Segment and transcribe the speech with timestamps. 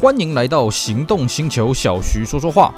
[0.00, 2.72] 欢迎来到行动星球，小徐说说话。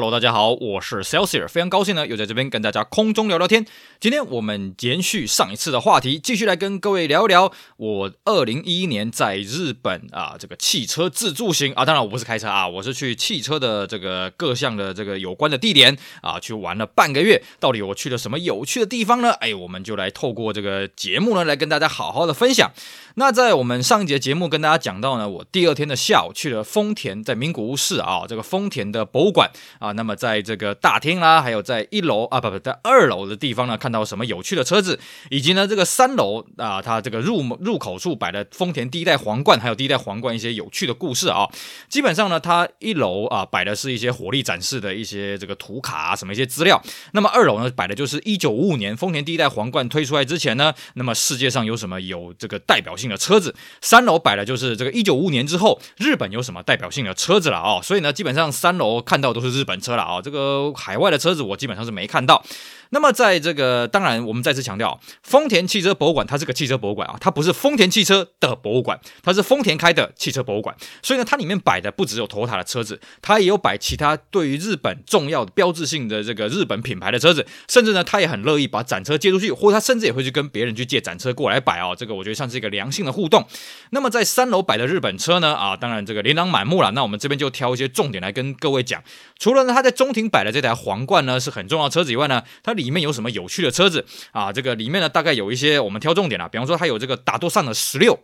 [0.00, 3.66] Hello，大家好，我是 Celsius，非常高兴呢，又在这边跟大家空中聊聊天。
[4.00, 17.42] 今天我们延续上一次的话题，继续来跟各位聊一聊我二零一一年在日本啊这个汽车自助行啊，当然我不是开车啊，我是去汽车的这个各项的这个有关的地点啊去玩了半个月。
[17.58, 19.32] 到底我去了什么有趣的地方呢？
[19.32, 22.72] 哎，我们就来透过这个节目呢来跟大家好好的分享。
[23.16, 29.50] 那在我们上一节节目跟大家讲到呢，我第二天的下午去了丰田，在名古屋市啊这个丰田的博物馆。
[29.78, 34.98] 啊，那么在这个大厅啦，还有在一楼啊，不不，在二楼的地方呢，看到什么有趣的车子，
[35.30, 41.48] 以及呢，这个三楼啊，它这个入入口处摆的丰田第一代皇冠，还有第一代皇冠一些有趣的故事啊。
[41.88, 46.82] 基本上呢，它一楼啊摆的是一些火力展示的一些这个图卡，什么一些资料。
[47.12, 53.54] 那么二楼呢，摆的就是一九五五年丰田第一代皇冠推出来之前呢，那么世界上有什么有这个代表性的车子。
[53.80, 57.80] 三楼摆的就是这个一九五五年之后日本有什么代表性的车子了啊。
[57.82, 62.44] 所以呢，基本上三楼看到都是日本车了啊，这个海外的车子我基本上是没看到。
[62.90, 70.76] 那么，在这个当然，我们再次强调，丰田汽车博物馆它是个汽车博物馆啊，它不是丰田汽车的博物馆，它是丰田开的汽车博物馆。
[71.02, 81.94] 所以呢，它里面摆的不只有 Toyota 的车子，它也有摆其他对于日本重要的标志性的这个日本品牌的车子，甚至呢，它也很乐意把展车借出去，或者它甚至也会去跟别人去借展车过来摆啊。
[81.94, 83.46] 这个我觉得像是一个良性的互动。
[83.90, 86.90] 那么在三楼摆的日本车呢，啊，当然这个琳琅满目了。
[86.90, 89.02] 那我们这边就挑一些重点来跟各位讲。
[89.38, 98.18] 除了呢，它在中庭摆的这台皇冠呢是很重要的车子以外呢，它里面有什么有趣的车子啊，这个里面呢，大概有一些我们挑重点了，比方说它有这个打多上的十六。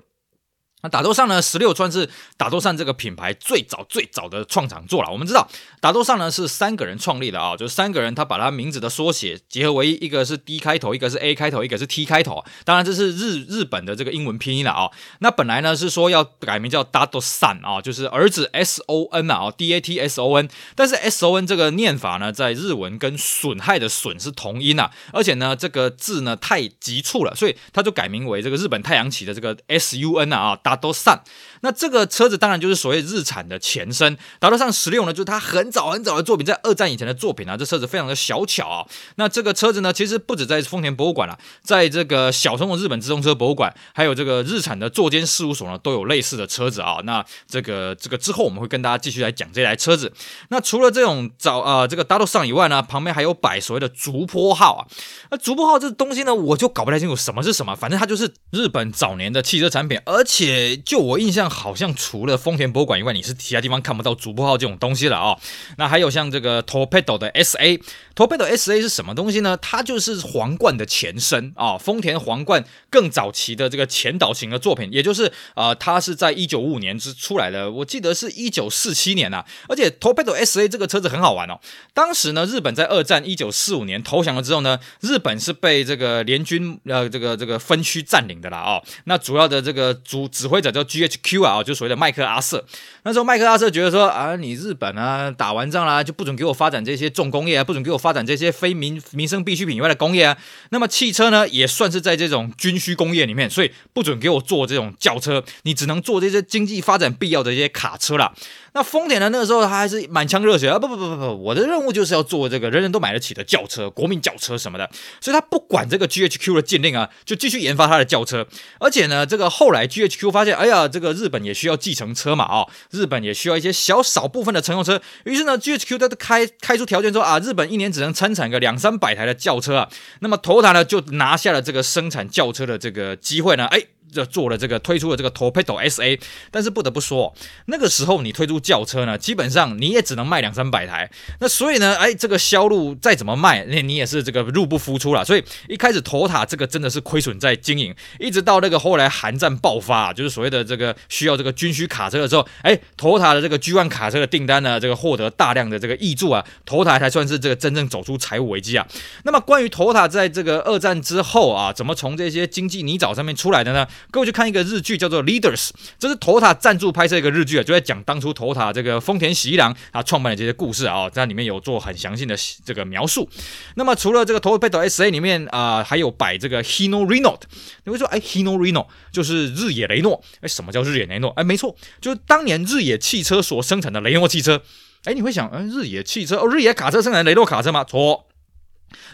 [0.82, 5.10] 那打斗上呢，十六算是打斗上这个品牌最早最早的创厂作了。
[5.10, 5.48] 我们知道
[5.80, 12.44] 打斗上呢是三个人创立的啊，就是三个人他把他名字的缩写结合为一，个是 D 开头，一个是 A 开头，一个是 T 开头。
[12.64, 14.90] 当然这是日日本的这个英文拼音了啊。
[15.20, 20.48] 那本来呢是说要改名叫 Dato-san 啊，就是儿子 S O N 啊，D A T S O N。
[20.74, 30.58] 但是 S O N 这个念法呢，在日文跟损害的损是同音啊，而且呢这个字呢太急促了，所以他就改名为这个日本太阳旗的这个 S U N 啊。
[30.66, 31.22] 达多上，
[31.60, 34.18] 那这个车子当然就是所谓日产的前身。
[34.40, 37.56] 达多上十六呢，就是它很早很早的作品，在二战以前的作品啊。
[37.56, 38.84] 这车子非常的小巧啊。
[39.14, 46.98] 那这个车子呢，其实不止在丰田博物馆了，在这个小松的日本自动车博物馆，还有这个日产的座间事务所呢，都有类似的车子啊。
[47.04, 50.12] 那这个这个之后我们会跟大家继续来讲这台车子。
[50.48, 54.82] 那除了这种早、呃、这个达多上以外呢，旁边还有摆所谓的竹坡号啊。
[55.30, 60.55] 那竹坡号这东西呢，我就搞不太清楚什么是什么，反正它就是日本早年的汽车产品，而且。
[60.56, 65.36] 呃就我印象，好像除了丰田博物馆以外，你是其他地方看不到主播号这种东西了啊、
[65.76, 69.58] 那还有像这个 Torpedo 的 SA，Torpedo SA 是什么东西呢？
[69.60, 79.46] 它就是皇冠的前身啊，丰田皇冠更早期的这个前导型的作品，也就是呃，它是在一九五五年之出来的，我记得是一九四七年呐、啊。
[79.68, 81.60] 而且 Torpedo SA 这个车子很好玩哦。
[81.92, 88.82] 当时呢，日本在二战一九四五年投降了之后呢，日本是被这个联军呃这个这个分区占领的啦哦。
[89.04, 92.64] 那主要的这个主指指挥者叫 GHQ 啊，就所谓的麦克阿瑟。
[93.02, 100.38] 那时候麦克阿瑟觉得说啊，你日本啊打完仗啦，就不准给我发展这些重工业啊，不准给我发展这些非民民生必需品以外的工业啊。
[100.70, 108.32] 那么汽车呢，也算是在这种军需工业里面，所以不准给我做这种轿车，你只能做这些经济发展必要的一些卡车啦。
[108.76, 114.86] 那丰田呢，那个时候他还是满腔热血啊，不不不不不，我的任务就是要做这个人人都买得起的轿车，国民轿车什么的，
[115.18, 118.46] 所以他不管这个 GHQ 的禁令啊，就继续研发他的轿车。
[118.78, 125.00] 而且呢，这个后来 GHQ 发现，哎呀，这个日本也需要计程车嘛，哦，日本也需要一些小少部分的乘用车。
[125.24, 129.88] 于是呢，GHQ 他开开出条件说啊，日本一年只能生产个两三百台的轿车啊。
[130.20, 133.86] 那么，Toyota 呢就拿下了这个生产轿车的这个机会呢，哎。
[134.16, 136.18] 就做了这个推出了这个 Torpedo SA，
[136.50, 137.34] 但是不得不说，
[137.66, 141.10] 那个时候你推出轿车呢，基本上你也只能卖两三百台。
[141.40, 145.24] 那所以呢，哎，这个销路再怎么卖，那你也是这个入不敷出了。
[145.24, 158.86] 所以一开始 Toyota 这个真的是亏损在经营，一直到那个后来韩战爆发，就是所谓的这个需要这个军需卡车的时候，哎，Toyota 的这个 G1 卡车的订单呢，这个获得大量的这个挹注啊，Toyota 才算是这个真正走出财务危机啊。
[159.24, 163.86] 那么关于 Toyota 在这个二战之后啊，怎么从这些经济泥沼上面出来的呢？
[164.10, 165.68] 各位去看一个日剧叫做《Leaders》，
[165.98, 173.28] 这是 Toyota 赞助拍摄一个日剧啊，就在讲当初 Toyota 这个丰田喜一郎啊创办的这些故事啊，在里面有做很详细的这个描述。
[173.74, 177.40] 那么除了这个投塔 SA 里面啊，还有摆这个 Hino Renault。
[177.84, 180.22] 你会说，哎，Hino Renault 就是日野雷诺？
[180.40, 181.30] 哎，什么叫日野雷诺？
[181.36, 184.62] 哎，没错，就是当年日野汽车所生产的雷诺汽车。
[185.04, 187.84] 哎，你会想，嗯，日野汽车哦，日野卡车生产雷诺卡车吗？
[187.84, 188.26] 错。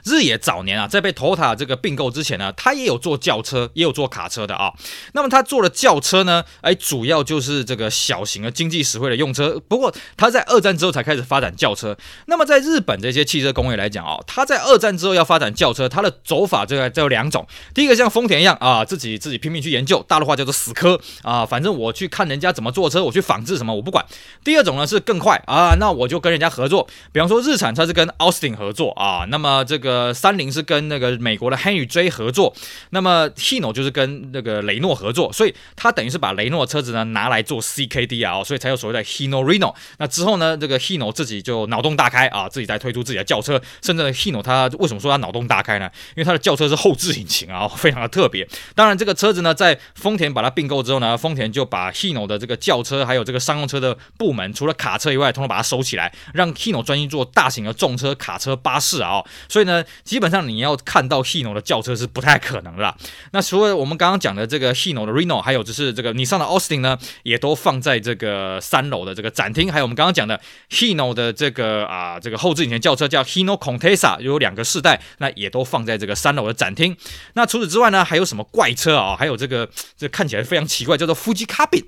[0.04, 4.72] 日野早年啊，在被 Toyota 这个并购之前呢，他也有做轿车，也有做卡车的啊。
[5.12, 9.60] 那么他做的轿车呢，哎，主要就是这个小型的经济实惠的用车。
[9.68, 11.96] 不过他在二战之后才开始发展轿车。
[12.26, 17.46] 那么在日本这些汽车工业来讲啊，他在二战之后要发展轿车，他的走法这个就有两种。
[17.74, 24.04] 第一个像丰田一样啊，自己自己拼命去研究，大陆话叫做死磕啊，反正我去看人家怎么做车，我去仿制什么我不管。
[24.44, 30.12] 第二种呢是更快啊，那我就跟人家合作，比方说日产它是跟 Austin 合作啊，那么这个。
[30.14, 32.54] 三菱是跟那个美国的 Henry J 合作，
[32.90, 39.74] 那么 Hino 就是跟那个雷诺合作，所以他等于是把雷诺的车子呢拿来做 CKD 啊，所以才有所谓的 Hino Reno。
[39.98, 45.90] 那之后呢，这个 Hino 自己就脑洞大开啊，自己在推出自己的轿车，甚至 Hino 他为什么说他脑洞大开呢？
[46.10, 48.46] 因为他的轿车是后置引擎啊，非常的特别。
[48.74, 59.22] 当然，这个车子呢，在丰田把它并购之后呢，丰田就把 Hino 的这个轿车还有这个商用车的部门，除了卡车以外，通通把它收起来，让 Hino 专心做大型的重车、卡车、巴士啊。
[59.52, 59.84] 所以呢。
[60.04, 62.94] 基本上你要看到 Hino 的轿车是不太可能的啦。
[63.32, 69.72] 那除了我们刚刚讲的这个 Hino 的 Reno，还有就是这个你上的 Austin 呢，也都放在这个三楼的这个展厅。
[69.72, 70.40] 还有我们刚刚讲的
[70.70, 76.96] Hino 的这个啊这个后置引擎轿车叫 Hino Contessa，有两个世代，那也都放在这个三楼的展厅。
[77.34, 79.16] 那除此之外呢，还有什么怪车啊？
[79.16, 81.84] 还有这个这看起来非常奇怪，叫做 Fuji Cabin。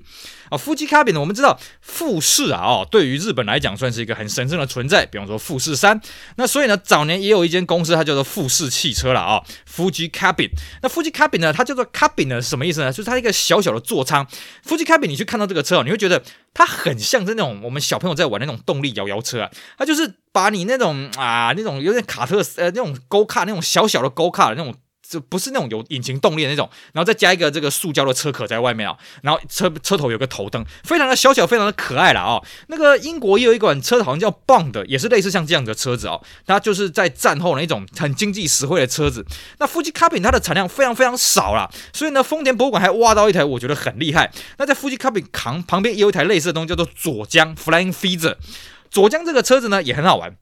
[0.49, 1.19] 啊，富士卡宾呢？
[1.19, 5.05] 我们知道富士啊，哦，对于日本来讲算是一个很神圣的存在。
[5.05, 5.99] 比方说富士山，
[6.37, 9.41] 那所以呢，早年也有一间公司，它叫做富士汽车了啊。
[9.67, 10.49] Fuji Cabin，
[10.81, 12.91] 那 Fuji Cabin 呢，它叫做卡比呢，什么意思呢？
[12.91, 14.25] 就是它一个小小的座舱。
[14.63, 19.49] 富士卡比你去看到这个车哦，你会觉得它很像是那种我们小朋友在玩那种动力摇摇车啊。
[19.77, 24.75] 它就是把你那种啊，那种有点卡特呃那种 Go Car 那种小小的 Go Car 的那种。
[25.09, 32.41] 就不是那种有引擎动力的那种，然后再加一个这个塑胶的车壳在外面啊，然后车车头有个头灯，非常的小巧，非常的可爱了啊。
[32.67, 36.21] 那个英国也有一款车，好像叫 Bond，也是类似像这样的车子哦。
[36.45, 39.25] 它就是在战后的一种很经济实惠的车子。
[39.59, 44.31] 那富士卡宾它的产量非常非常少啦，所以呢，丰田博物馆还挖到一台，我觉得很厉害。
[44.57, 48.35] 那在富士卡宾扛旁边也有一台类似的东西，叫做佐江 Flying Feather。
[48.89, 50.35] 佐江这个车子呢也很好玩。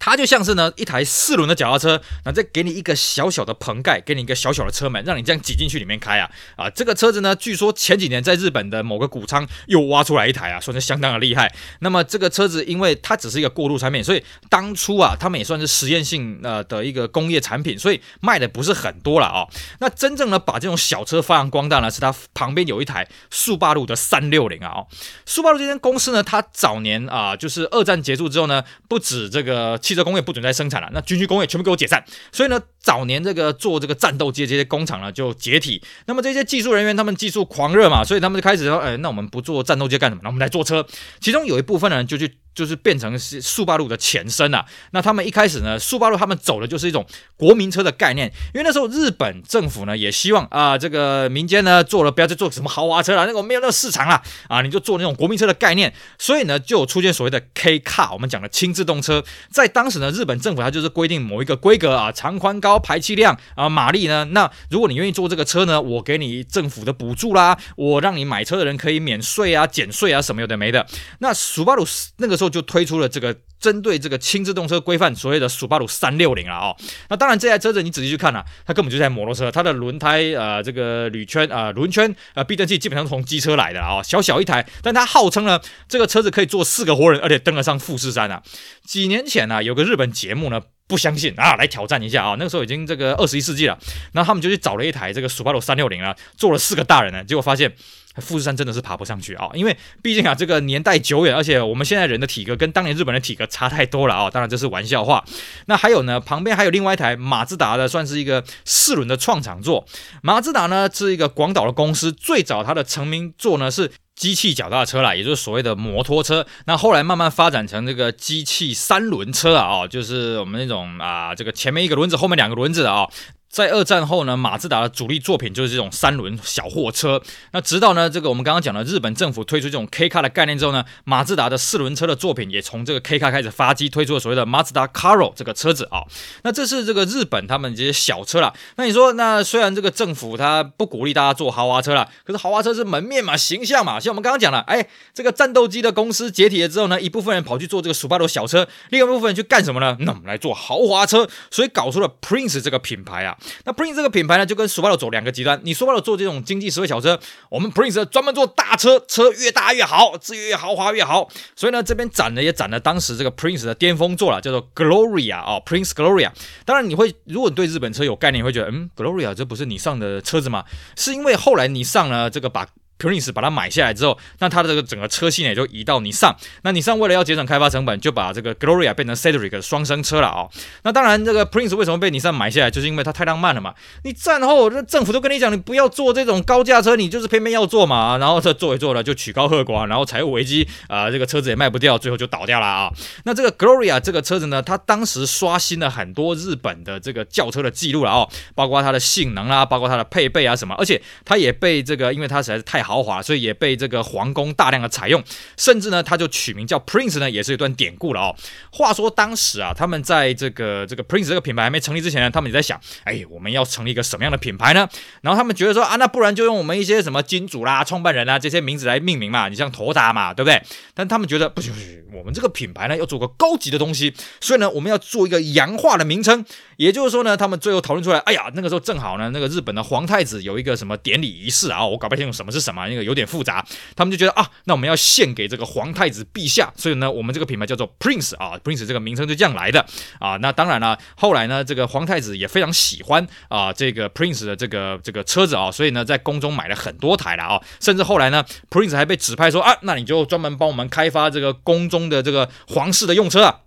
[0.00, 6.70] 它就像是呢一台四轮的脚踏车，那再给你一个小小的棚盖，给你一个小小的车门，让你这样挤进去里面开啊啊！
[6.70, 11.54] 这个车子呢，据说前几年在日本的某个谷仓又挖出来一台啊，算是相当的厉害。
[11.80, 19.46] 那么这个车子因为它只是一个过渡产品，所以当初啊，他们也算是实验性呃的一个工业产品，所以卖的不是很多了啊。
[19.80, 24.70] 那真正呢把这种小车发扬光大呢，是它旁边有一台速霸陆的三六零啊。
[24.70, 24.86] 哦
[25.26, 29.78] 速霸陆这间公司呢，它早年啊就是二战结束之后呢，不止这个。
[29.90, 32.04] 汽车工业不准再生产了，那军需工业全部给我解散。
[32.30, 35.82] 所以呢，早年这个做这个战斗机这些工厂呢就解体。
[36.06, 40.20] 那么这些技术人员他们技术狂热嘛，所以他们就开始说，哎，那我们不做战斗机干什么？
[40.22, 40.86] 那我们来做车。
[41.18, 42.38] 其中有一部分人就去。
[42.54, 44.64] 就是变成是速霸陆的前身啊。
[44.92, 47.06] 那他们一开始呢，速霸陆他们走的就是一种
[47.36, 55.92] 国民车的概念，因为那时候日本政府呢也希望啊，这个民间呢做了不要再做什么豪华车了，那个没有那个市场了啊，你就做那种国民车的概念。
[56.18, 59.24] 所以呢，就出现所谓的 K Car，我们讲的轻自动车。
[59.50, 64.24] 在当时呢，日本政府它就是规定某一个规格啊，长宽高、排气量啊、马力呢。
[64.32, 70.86] 那如果你愿意做这个车呢，我给你政府的补助啦，我让你买车的人可以免税啊、减税啊，什么有的没的。
[71.20, 71.86] 那速霸陆
[72.18, 72.50] 那个时候。
[72.50, 76.76] 就推出了这个针对这个轻自动车规范所谓的速霸陆三六零了哦。
[77.08, 88.42] 那当然这台车子你仔细去看啊，它根本就是台摩托车，它的轮胎呃这个铝圈啊轮圈呃避震器基本上从机车来的啊，小小一台，但它号称呢这个车子可以坐四个活人，而且登得上富士山啊。
[88.84, 93.78] 几年前呢有个日本节目呢不相信啊来挑战一下啊，那个时候已经这个二十一世纪了，
[94.12, 97.72] 然后他们就去找了一台这个速霸陆三六零啊，坐了四个大人呢，结果发现。
[98.20, 104.30] 富士山真的是爬不上去啊，因为毕竟啊，这个年代久远，而且我们现在人的体格跟当年日本的体格差太多了啊。
[104.30, 105.24] 当然这是玩笑话。
[105.66, 109.86] 那还有呢，旁边还有另外一台马自达的，算是一个四轮的创厂座。
[110.22, 116.46] 马自达呢是一个广岛的公司，最早它的成名作呢是机器脚踏车啦，也就是所谓的摩托车。
[116.66, 123.08] 那后来慢慢发展成这个机器三轮车啊，就是我们那种啊，这个前面一个轮子，后面两个轮子的啊。
[123.50, 127.20] 在二战后呢，马自达的主力作品就是这种三轮小货车。
[127.50, 136.04] 那直到呢，这个我们刚刚讲的日本政府推出这种 K 卡的概念之后呢，马自达的四轮车的作品也从这个 K 卡开始发迹，推出了所谓的马自达 Caro 这个车子啊。
[136.44, 138.54] 那这是这个日本他们这些小车啦。
[138.76, 143.98] 那你说，那虽然这个政府他不鼓励大家坐豪华车啦，可是豪华车是门面嘛，形象嘛。
[143.98, 149.96] 像我们刚刚讲了，哎，这个战斗机的公司解体了之后呢，一部分人跑去做这个 Subaru 小车，另一部分人去干什么呢？
[149.98, 153.36] 那我们来做豪华车，所以搞出了 Prince 这个品牌啊。
[153.64, 155.60] 那 Prince 这个品牌呢，就跟 Subaru 走两个极端。
[155.64, 157.18] 你 Subaru 做这种经济实惠小车，
[157.48, 161.28] 我们 Prince 专门做大车，车越大越好，资源越豪华越好。
[161.54, 166.30] 所以呢，这边展呢也展了当时这个 Prince 的巅峰作了，叫做 Gloria 啊、哦，Prince Gloria。
[166.64, 170.64] 当然你会，如果你对日本车有概念，你会觉得，嗯，Gloria 这不是你上的车子吗？
[170.96, 172.66] 是因为后来你上了这个把。
[173.00, 176.36] Prince 把它买下来之后，那它的这个整个车系呢也就移到尼桑。
[176.62, 180.50] 那尼桑为了要节省开发成本，就把这个 Gloria 变成 Cedric 双生车了啊、哦。
[180.82, 183.74] 那当然，这个 Prince 为什么被尼桑买下来，就是因为它太浪漫了嘛。
[184.04, 188.18] 你战后这政府都跟你讲，你不要做这种高价车，你就是偏偏要做嘛。
[188.18, 192.90] 然后这做一做了，就曲高和寡，然后财务危机啊、这个车子也卖不掉，最后就倒掉了啊。
[193.24, 203.70] 那这个 Gloria 这个车子呢，它当时刷新了很多日本的这个轿车的记录了哦，包括它的性能啦，包括它的配备啊什么，而且它也被这个，因为它实在是太好豪华，所以也被。
[203.80, 205.24] 这个皇宫大量的采用，
[205.56, 208.36] 甚至呢，他就取名叫 Prince 呢，也是一段典故了哦。
[208.70, 214.86] 话说当时啊，他们在这个这个 Prince 这个品牌还没成立之前呢，他们也在想，哎，我们要成立一个什么样的品牌呢？
[215.22, 220.60] 然后他们觉得说啊，那不然就用我们一些什么金主啦、创办人啊这些名字来命名嘛，你像 Toyota 嘛，对不对？
[220.92, 226.44] 但他们觉得不行不行，我们这个品牌呢要做个高级的东西，所以呢，我们要做一个洋化的名称。
[226.76, 233.64] 也就是说呢，他们最后讨论出来，哎呀，那个时候正好呢，那个日本的皇太子有一个什么典礼仪式啊，我搞不清楚什么是什么，那个有点复杂。
[233.94, 239.84] 他们就觉得啊，那我们要献给这个皇太子陛下，所以呢，我们这个品牌叫做 Prince 啊，Prince 这个名称就这样来的
[240.18, 240.36] 啊。
[240.36, 253.60] 那当然了，后来呢，这个皇太子也非常喜欢啊这个 Prince 的这个这个车子啊，所以呢，在宫中买了很多台了啊，甚至后来呢，Prince 还被指派说啊，那你就专门帮我们开发这个宫中的这个皇室的用车啊。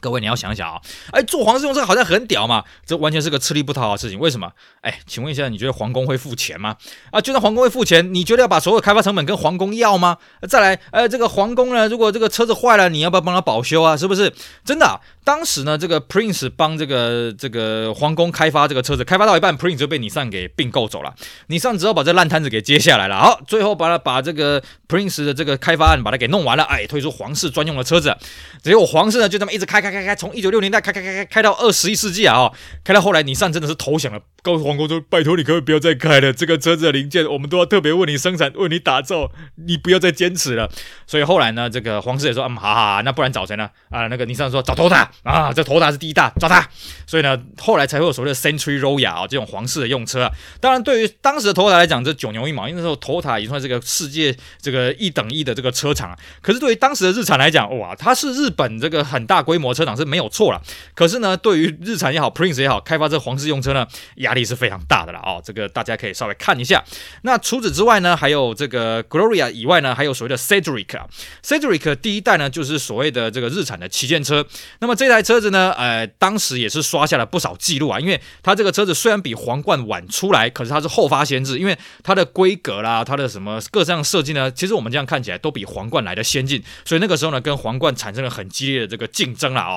[0.00, 0.80] 各位，你要想想啊，
[1.12, 4.18] 哎，做皇室用车好像很屌嘛，这完全是个吃力不讨好的事情。
[4.18, 4.50] 为什么？
[4.82, 6.76] 哎，请问一下，你觉得皇宫会付钱吗？
[7.10, 10.18] 啊，就算皇宫会付钱，你觉得要把所有开发成本跟皇宫要吗？
[10.48, 13.96] 再来，呃，这个皇宫呢，如果这个车子坏了，你要不要帮他保修啊？
[13.96, 14.32] 是不是？
[14.64, 21.12] 真的，当时呢，这个 Prince 帮这个这个皇宫开发这个车子，开发到一半，Prince 就被你上给并购走了。
[21.48, 23.18] 你上只好把这烂摊子给接下来了。
[23.18, 28.16] 好，最后把它把这个 Prince 的这个开发案把它给弄完了，哎，推出皇室专用的车子。
[28.62, 29.87] 结果皇室呢，就这么一直开开。
[29.90, 32.36] 开开开，从一九六零年代开开开开开到二十一世纪啊！
[32.36, 32.52] 哦，
[32.84, 36.32] 开到后来，尼桑真的是投降了，告诉皇宫说：“拜托你，可不可以不要再开了？
[36.32, 39.30] 这个车子的零件，我们都要特别为你生产，为你打造，
[39.66, 40.70] 你不要再坚持了。”
[41.06, 43.68] 所以后来呢，这个皇室也说：“嗯，好好，那不然找谁呢？
[43.90, 46.66] 啊，那个尼桑说找 Toyota 啊，这 Toyota 是第一大，找他。
[47.06, 50.32] 所以呢，后来才会有所谓的 Century Royal 啊，这种皇室的用车啊。
[50.60, 56.16] 当然，对于当时的 Toyota 来讲，这九牛一毛，因为那时候 Toyota 已经算是这个世界这个一等一的这个车厂。
[56.42, 60.60] 可是对于当时的日产来讲，哇，它是日本这个很大规模车厂是没有错了。
[60.94, 65.40] 可是呢，对于日产也好，Prince 也好，开发这皇室用车呢，压力是非常大的了哦。
[65.44, 66.84] 这个大家可以稍微看一下。
[67.22, 71.06] 那除此之外呢，还有这个 Gloria 以外呢，还有所谓的 Cedric 啊。
[71.44, 74.44] Cedric 第一代呢，就是所谓的这个日产的旗舰车。
[74.80, 78.00] 那么这台车子呢，呃，当时也是刷下了不少记录啊。
[78.00, 86.62] 因为它这个车子虽然比皇冠晚出来，可是它是后发先至，因为它的规格啦，它的什么各项设计呢，其实我们这样看起来都比皇冠来的先进。
[86.84, 89.67] 所以那个时候呢，跟皇冠产生了很激烈的这个竞争了。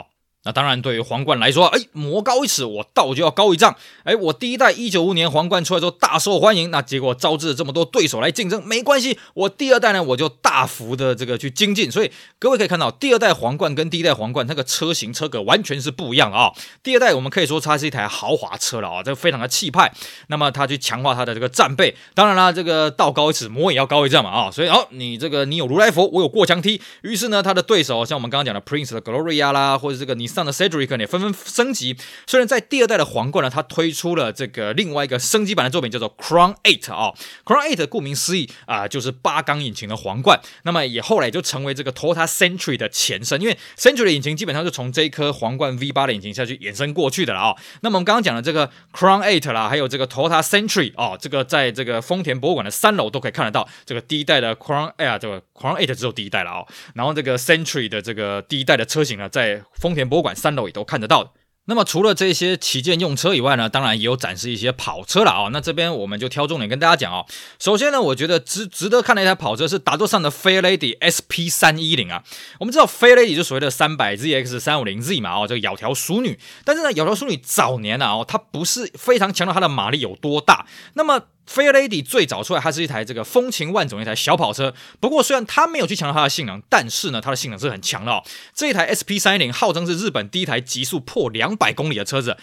[0.44, 3.76] 那当然，对于皇冠来说，哎，魔高一尺，我道就要高一丈。
[4.04, 11.92] 哎，我第一代一九五年皇冠出来之后大受欢迎，那结果招致了这么多对手来竞争，没关系，我第二代呢，我就大幅的这个去精进。
[11.92, 19.94] 所以各位可以看到，第二代皇冠跟第一代皇冠那个车型车格完全是不一样啊、第二代我们可以说它是一台豪华车了啊、这个非常的气派。
[20.28, 26.82] 那么它去强化它的这个战备，当然啦，这个道高一尺，魔也要高一丈嘛啊、所以哦，你这个你有如来佛，我有过墙梯。
[27.04, 31.98] 于是呢，它的对手像我们刚刚讲的 Prince 的 Gloria 啦，或者这个你上的 Cedric 也纷纷升级。
[32.26, 37.14] 虽然在第二代的皇冠呢，它推出了这个另外一个升级版的作品，叫做 Crown Eight 啊、
[37.46, 40.40] Crown Eight 顾名思义啊、就是八缸引擎的皇冠。
[40.64, 53.68] 那么也后来就成为这个 Toyota Century 的前身，因为 Century 的引擎基本上是从这一颗皇冠 V8 的引擎下去衍生过去的了啊、那么我们刚刚讲的这个 Crown Eight 啦，还有这个 Toyota Century 哦，这个在这个丰田博物馆的三楼都可以看得到。
[53.86, 61.32] 这个第一代的 Crown Air 这个 Crown Eight 只有第一代了啊、然后这个 Century 的这个第一代的车型呢，在丰田博馆三楼也都看得到的。
[61.66, 67.26] 那么除了这些旗舰用车以外呢，当然也有展示一些跑车了啊、那这边我们就挑重点跟大家讲哦。
[67.60, 72.24] 首先呢，我觉得值值得看的一台跑车是达多上的 Fairlady SP 三一零啊。
[72.60, 76.40] 我们知道 Fairlady 就所谓的三百 ZX 三五零 Z 嘛，哦，这个窈窕淑女。
[76.66, 80.66] 但是呢，窈窕淑女早年啊，哦，它不是非常强调它的马力有多大。
[80.96, 84.74] 那么 Fairlady 最早出来，它是一台这个风情万种一台小跑车。
[85.00, 88.24] 不过，虽然它没有去强调它的性能，但是呢，它的性能是很强的哦。
[88.54, 92.38] 这一台 SP 三零号称是日本第一台极速破两百公里的车子。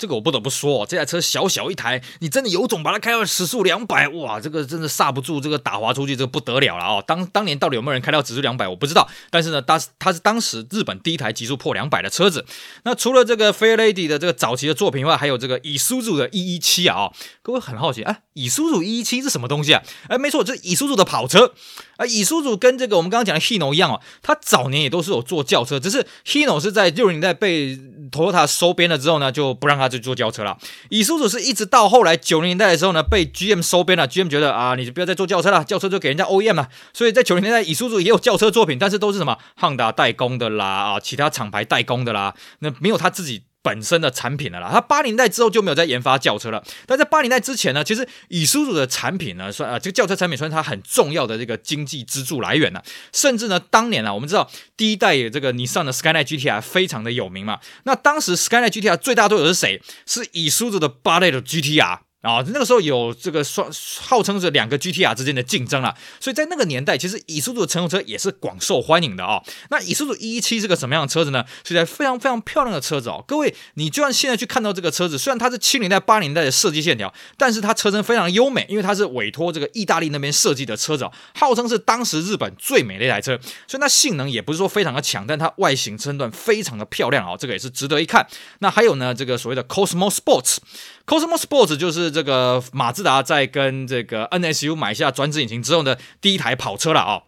[0.00, 7.04] 这个我不得不说，这台车小小一台，你真的有种把它开到时速两百，哇，这个真的刹不住，这个打滑出去，这个不得了了哦。
[7.06, 9.06] 当当年到底有没有人开到时速两百，我不知道。
[9.28, 12.46] 但是呢，它它是当时日本第一台极速破两百的车子。
[12.84, 17.10] 那除了这个 Fairlady 的这个早期的作品外，还有这个 Isuzu 的一一七啊，
[17.42, 19.82] 各位很好奇，哎，Isuzu 一一七是什么东西啊？
[20.08, 21.52] 哎，没错，这是 Isuzu 的跑车。
[21.98, 27.76] 啊，Isuzu 跟这个我们刚刚讲的 Hino 一样哦，它早年也都是有做轿车，只是 Hino 是在六零年代被
[28.10, 30.56] Toyota 收编了之后呢，就不让它就做轿车了。
[30.88, 36.68] 以叔叔是一直到后来九零年代的时候呢，被 GM 收编了，GM 觉得啊，你就不要再做轿车了，轿车就给人家 OEM 了。
[36.94, 43.42] 所以在九零年代以叔叔也有轿车作品，但是都是什么汉达代工的啦，啊，其他厂牌代工的啦，那没有他自己。
[43.62, 46.64] 本身的产品了啦，它八零代之后就没有再研发轿车了。
[46.86, 52.82] 但在八零代之前呢，其实以苏组的产品呢，算啊，这个轿车产品算是它很重要的这个经济支柱来源了。
[53.12, 57.60] 甚至呢，当年啊，我们知道第一代这个尼桑的 Skyline GTR 非常的有名嘛。
[57.84, 59.82] 那当时 Skyline GTR 最大对手是谁？
[60.06, 61.98] 是以苏组的八代的 GTR。
[62.22, 69.42] 啊，那个时候有这个双号称是两个 GTR 之间的竞争了，所以在那个年代，其实乙速的乘用车也是广受欢迎的啊。
[69.70, 71.44] 那乙速度一一七是个什么样的车子呢？
[71.64, 73.24] 是一台非常非常漂亮的车子哦。
[73.26, 88.26] 各位，你就算现在去看到这个车子，虽然它是七零代八零代的设计线条，但是它车身非常优美，因为它是委托这个意大利那边设计的车子哦，号称是当时日本最美的一台车，所以它性能也不是说非常的强，但它外形身段非常的漂亮啊，这个也是值得一看。
[88.58, 90.58] 那还有呢，这个所谓的 Cosmo Sports。
[91.06, 97.22] Cosmo Sports 就是这个马自达在跟这个 NSU 买下转子引擎之后的第一台跑车了啊、哦。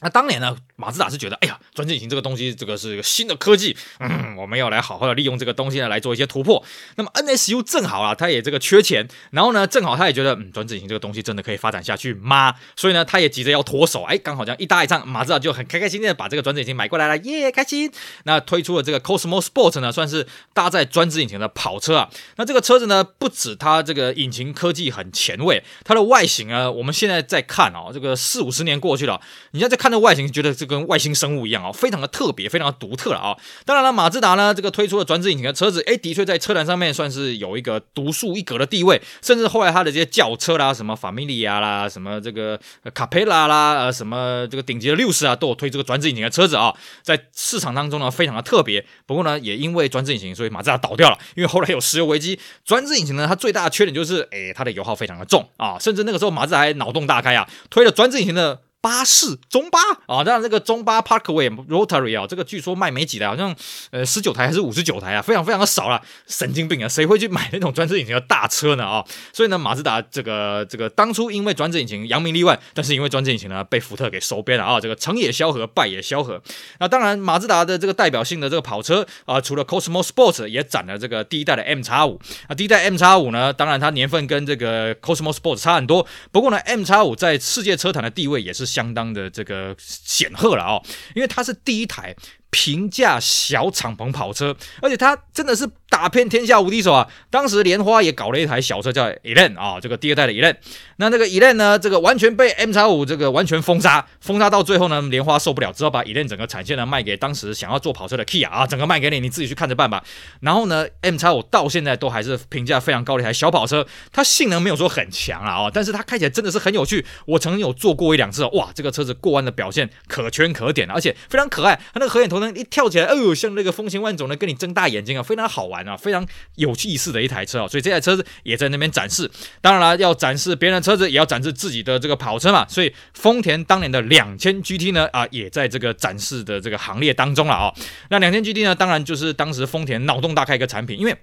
[0.00, 6.64] 那当年呢，马自达是觉得，哎呀，转子引擎这个东西，这个是一个新的科技，嗯，我们要来好好的利用这个东西呢，来做一些突破。
[6.96, 12.54] 那么 NSU 正好啊，他也这个缺钱，然后呢，正好他也觉得，嗯，转子引擎这个东西真的可以发展下去吗？
[12.74, 17.90] 所以呢，他也急着要脱手，哎，刚好这样一搭一唱，马自达就很开开心心的把这个转子引擎买过来了，耶，开心。
[18.24, 22.08] 那推出了这个 Cosmo Sport 呢，算是搭载转子引擎的跑车啊。
[22.36, 29.20] 那这个车子呢，不止它这个引擎科技很前卫，它的外形啊，我们现在在看哦，这个四五十年过去了，
[29.50, 33.36] 你现在看的外形，觉得这个跟外星生物一样哦，非常的特别，非常的独特了啊！
[33.66, 42.58] 当然了，马自达呢，这个推出了转子引擎的车子，哎，的确在车坛上面算是有一个独树一格的地位，甚至后来它的这些轿车啦，什么法米利亚啦，什么这个
[42.94, 46.72] 卡佩拉啦，呃，什么这个顶级的六十啊，都有推这个转子引擎的车子啊，
[47.02, 48.86] 在市场当中呢，非常的特别。
[49.06, 52.38] 不过呢，也因为转子引擎，所以马自达倒掉了，因为后来有石油危机。
[52.64, 58.60] 转子引擎呢，它最大的缺点就是，哎，它的油耗非常的重啊，甚至那个时候马自达还脑洞大开啊，推了转子引擎的。
[58.82, 63.54] 巴士中巴啊，当然这个中巴 Parkway Rotary 啊，这个据说卖没几台，好像
[63.90, 69.04] 呃十九台还是五十九台啊，非常非常的少了，神经病啊，谁会去买那种转子引擎的大车呢啊？
[69.34, 76.42] 所以呢，马自达这个这个当初因为转子引擎扬名立万，但是因为转子引擎呢被福特给收编了啊，这个成也萧何，败也萧何。
[76.78, 88.69] 那当然，马自达的这个代表性的这个跑车啊，除了 Cosmo Sport 也展了这个第一代的 M 叉五啊，第一代 M 叉五呢，当然它年份跟这个 Cosmo Sport 差很多，不过呢，M 叉五在世界车坛的地位也是。
[88.70, 90.82] 相当的这个显赫了哦，
[91.14, 92.14] 因为它是第一台
[92.50, 95.68] 平价小敞篷跑车，而且它真的是。
[95.90, 97.08] 打遍天下无敌手啊！
[97.30, 100.54] 当时莲花也搞了一台小车叫 Elan 啊，这个第二代的 Elan。
[100.98, 110.04] 那这个 Elan 呢，这个完全被 M 叉五这个完全封杀，封杀到最后呢，莲花受不了，只好把 Elan 整个产线呢卖给当时想要做跑车的 Kia 啊，整个卖给你，你自己去看着办吧。
[110.42, 117.04] 然后呢，M 叉五到现在都还是评价非常高的一台小跑车，它性能没有说很强啊，哦，但是它开起来真的是很有趣。
[117.26, 121.74] 我曾经有坐过一两次，哇，这个车子过弯的表现可圈可点，而且非常可爱。
[121.92, 125.80] 它那个合眼头一跳起来，哦，像那个风情万种的，跟你睁大眼睛啊，非常好玩。
[125.80, 126.26] 啊，非常
[126.56, 129.28] 有气势的一台车啊，所以这台车子也在那边展示。
[129.60, 132.66] 当然了，要展示别人的车子，也要展示自己的这个跑车嘛。
[132.68, 137.74] 所以丰田当年的两千 GT 呢，啊，也在这个展示的这个行列当中了啊。
[138.10, 141.16] 那两千 GT 呢，当然就是当时丰田脑洞大开一个产品，因为。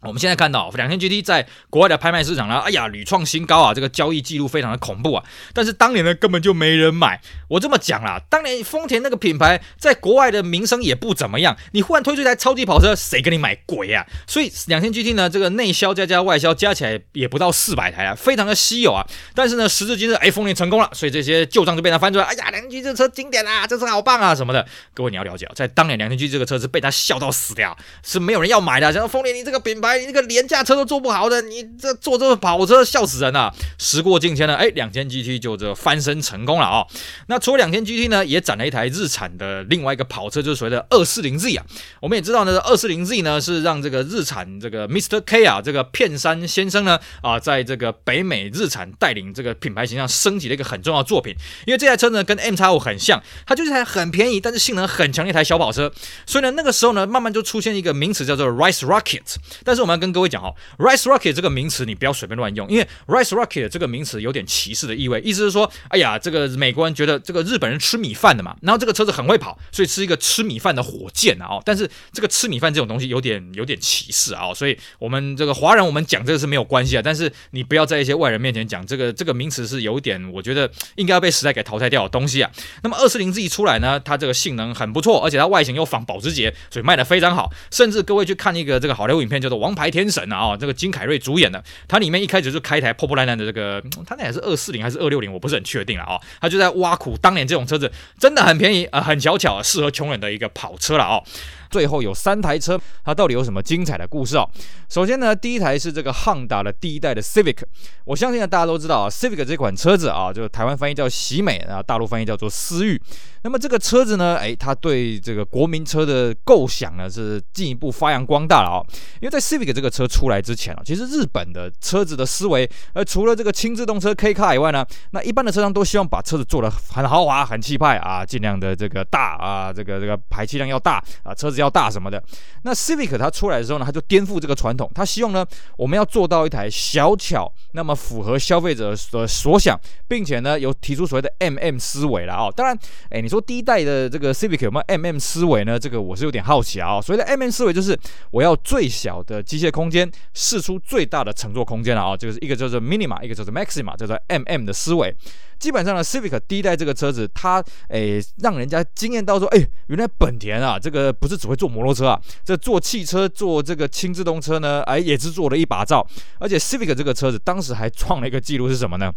[0.00, 3.74] 我们现在看到两千 GT 在国外的拍卖市场呢，哎呀，屡创新高啊！
[3.74, 5.24] 这个交易记录非常的恐怖啊。
[5.52, 7.20] 但是当年呢，根本就没人买。
[7.48, 11.56] 我这么讲啦，当年丰田那个品牌在国外的名声也不怎么样。
[11.72, 14.06] 你忽然推出一台超级跑车，谁跟你买鬼啊？
[14.28, 19.04] 所以两千 GT 呢，这个内销加加外销加起来也不到四百台啊，非常的稀有啊。
[19.34, 22.24] 但是呢，时至今日，哎，丰田成功了，所以这些旧账就被他翻出来。
[22.24, 24.64] 哎呀，两千 GT 这车经典啊，这车好棒啊什么的。
[24.94, 28.92] 各位你要了解啊，在当年两千 GT 这个车是被他笑到死掉，是没有人要买的。
[28.92, 29.87] 像丰田，你这个品牌。
[29.96, 33.54] 你那个廉价车都做不好的，你这做这个跑车笑死人了。
[33.78, 36.86] 时过境迁了，哎，两千 GT 就这翻身成功了啊、哦。
[37.28, 41.64] 那除了两千 GT 呢，也展了一台日产的另外一个跑车，就是所谓的二四零 Z 啊。
[42.00, 45.20] 我们也知道呢，二四零 Z 呢是让这个日产这个 Mr.
[45.24, 51.34] K 啊，这个片山先生呢啊，在这个北美日产带领这个品牌形象升级的一个很重要作品。
[51.66, 55.92] 因为这台车呢跟 MX-5 很像，它就是台很便宜但是性能很强的一台小跑车。
[56.26, 82.50] 所以呢，那个时候呢，慢慢就出现一个名词叫做 Rice Rocket，但是是我们要跟各位讲哈，rice rocket 这个名词你不要随便乱用，因为 rice rocket 这个名词有点歧视的意味，意思是说，哎呀，这个美国人觉得这个日本人吃米饭的嘛，然后这个车子很会跑，所以吃一个吃米饭的火箭啊，哦，但是这个吃米饭这种东西有点有点歧视啊，所以我们这个华人我们讲这个是没有关系啊，但是你不要在一些外人面前讲这个这个名词是有点，我觉得应该要被时代给淘汰掉的东西啊。
[82.82, 101.24] 那么二四零 Z 出来呢，它这个性能很不错，而且它外形又仿保时捷，所以卖的非常好，甚至各位去看一个这个好莱坞影片叫做《王王牌天神》啊，哦，这个金凯瑞主演的，它里面一开始就开台破破烂烂的这个，它那也是二四零还是二六零，我不是很确定了啊，哦，他就在挖苦当年这种车子真的很便宜啊，呃，很巧巧适合穷人的一个跑车了啊，哦。
[101.70, 104.48] 最后有三台车，它到底有什么精彩的故事哦？
[104.88, 107.58] 首先呢，第一台是这个汉达的第一代的 Civic，
[108.04, 113.00] 我相信呢大家都知道啊，Civic 这款车子啊，就是台湾翻译叫喜美啊，大陆翻译叫做思域。
[113.42, 118.82] 那么这个车子呢，哎，它对这个国民车的构想呢是进一步发扬光大了啊。
[119.20, 131.57] 因为在 Civic 这个车出来之前啊，其实日本的车子的思维，呃，除了这个轻自动车 K Car 以外呢，那一般的车商都希望把车子做得很豪华、很气派啊，尽量的这个大啊，这个这个排气量要大啊，车子。
[131.60, 132.22] 要大什么的，
[132.62, 135.44] 那 Civic 它出来的时候呢，它就颠覆这个传统，它希望呢，
[135.76, 142.50] 我们要做到一台小巧，那么符合消费者的所想，并且呢，有提出所谓的 MM 思维了啊。
[142.50, 142.78] 当然，
[143.10, 145.78] 哎，你说第一代的这个 Civic 有没有 MM 思维呢？
[145.78, 147.00] 这个我是有点好奇啊。
[147.00, 147.98] 所谓的 MM 思维就是
[148.30, 152.16] 我要最小的机械空间，试出最大的乘坐空间了啊。
[152.16, 155.14] 就是一个叫做 Minima，一个叫做 Maxima，叫做 MM 的思维。
[155.58, 166.06] 基本上呢，Civic 第一代这个车子，它诶让人家惊艳到说，诶，原来本田啊，这个不是只会做摩托车啊，这做汽车做这个轻自动车呢，哎，也是做了一把照。
[166.38, 169.12] 而且 Civic 这个车子当时还创了一个记录是什么呢？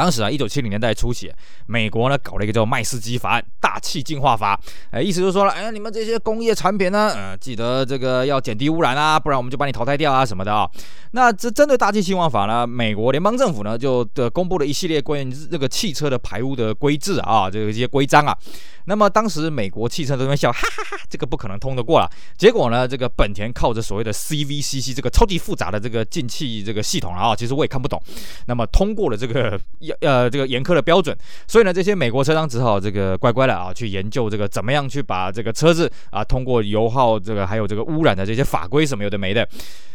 [0.00, 1.30] 当时啊，一九七零年代初期，
[1.66, 4.58] 美国呢搞了一个叫麦斯基法案，大气净化法，
[4.90, 10.66] 哎，意思就是说了，哎，你们这些工业产品呢，呃，记得这个要减低污染啊，不然我们就把你淘汰掉啊什么的啊。
[11.10, 18.34] 那这针对大气净化法呢，美国联邦政府呢就的公布了一系列关于这个汽车的排污的规制啊，这个一些规章啊。
[18.86, 22.10] 那么当时美国汽车都在笑，哈哈哈，这个不可能通得过了。
[22.36, 28.02] 结果呢，这个本田靠着所谓的 CVCC 这个超级复杂的这个进气这个系统啊，其实我也看不懂。
[28.46, 29.58] 那么通过了这个
[30.00, 31.16] 呃这个严苛的标准，
[31.46, 39.48] 所以呢，这些美国车商只好这个乖乖的啊去研究这个怎么样去把这个车子啊通过油耗这个还有这个污染的这些法规什么有的没的。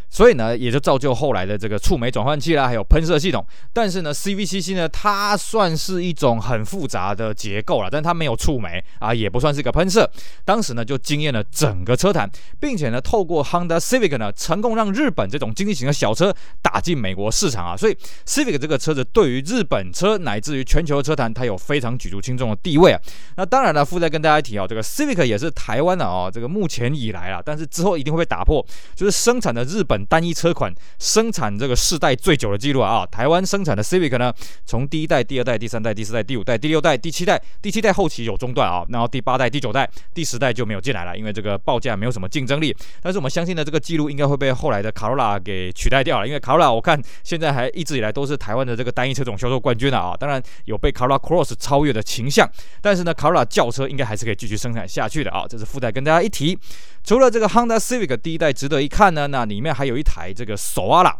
[0.09, 3.45] 所以呢，也就造就后来的这个触媒转换器啦，还有喷射系统。
[3.73, 10.09] 但是呢，CVCC 呢，它算是一种很复杂的结构了，但它没有触媒啊，也不算是一个喷射。
[10.45, 17.75] 当时呢，就惊艳了整个车坛，并且呢，透过 Honda Civic 呢，成功让日本这种经济型的小车打进美国市场啊。
[17.75, 23.01] 所以 Civic 这个车子对于日本车乃至于全球车坛，它有非常举足轻重的地位啊。
[23.35, 28.65] 那当然了，附带跟大家提啊，这个 Civic 也是台湾的啊，这个目前以来啊，但是之后一定会被打破，
[28.95, 30.04] 就是生产的日本。
[30.05, 33.05] 单一车款生产这个世代最久的记录啊！
[33.05, 34.33] 台湾生产的 Civic 呢，
[34.65, 42.75] 从第一代、第二代、第三代、第四代、第五代、第六代、第七代、第七代后期有中断啊，然后第八代、第九代、第十代就没有进来了，因为这个报价没有什么竞争力。
[43.01, 52.49] 但是我们相信呢，这个记录应该会被后来的卡罗拉给取代掉了，因为卡罗拉我看现在还一直以来都是台湾的这个单一车种销售冠军的啊，当然有被卡罗拉 Cross 超越的倾向，
[52.81, 56.57] 但是呢，卡罗拉轿车应该还是可以继续生产下去的啊，这是附带跟大家一提。
[57.03, 61.17] 除了这个 Honda Civic 第一代值得一看呢，那里面还有一台这个索阿拉。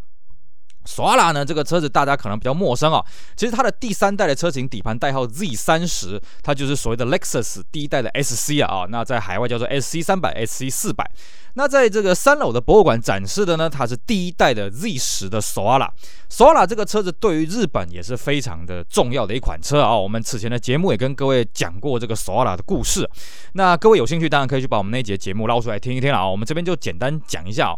[0.88, 3.04] 索阿拉呢，这个车子大家可能比较陌生啊。
[3.36, 8.86] 其实它的第三代的车型底盘代号 Z 三十，它就是所谓的 Lexus 第一代的 SC 啊啊。
[8.90, 11.10] 那在海外叫做 SC 三百、SC 四百。
[11.56, 15.92] 那在这个三楼的博物馆展示的呢，它是第一代的 Z 十的索阿拉。
[16.30, 19.96] 索阿拉这个车子对于日本也是非常的重要的一款车啊。
[19.96, 23.10] 我们此前的节目也跟各位讲过这个索阿拉的故事。
[23.54, 26.28] 那各位有兴趣，当然可以去把我们那一节节目捞出来听一听了啊。
[26.28, 27.74] 我们这边就简单讲一下啊，